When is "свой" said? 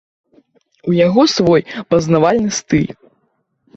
1.35-1.61